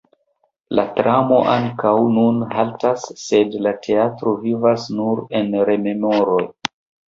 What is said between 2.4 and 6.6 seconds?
haltas, sed la teatro vivas nur en rememoroj.